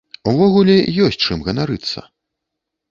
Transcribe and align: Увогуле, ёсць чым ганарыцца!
Увогуле, 0.31 0.77
ёсць 1.09 1.21
чым 1.29 1.47
ганарыцца! 1.51 1.99